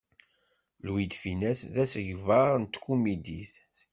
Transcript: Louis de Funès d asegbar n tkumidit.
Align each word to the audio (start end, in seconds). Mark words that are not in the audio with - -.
Louis 0.83 1.07
de 1.09 1.17
Funès 1.21 1.59
d 1.73 1.75
asegbar 1.83 2.53
n 2.61 2.65
tkumidit. 2.73 3.53